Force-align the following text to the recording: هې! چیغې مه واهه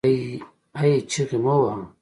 هې! 0.79 0.91
چیغې 1.11 1.37
مه 1.43 1.53
واهه 1.61 1.83